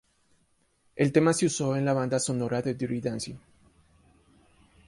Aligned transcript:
El 0.95 1.11
tema 1.11 1.31
se 1.31 1.45
usó 1.45 1.75
en 1.75 1.85
la 1.85 1.93
banda 1.93 2.17
sonora 2.19 2.63
de 2.63 2.73
Dirty 2.73 3.01
dancing. 3.01 3.37